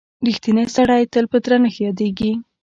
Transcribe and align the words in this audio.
•رښتینی 0.25 0.65
سړی 0.75 1.03
تل 1.13 1.25
په 1.31 1.37
درنښت 1.45 1.77
یادیږي. 1.85 2.31